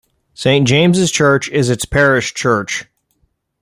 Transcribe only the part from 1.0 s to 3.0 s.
Church is its parish church.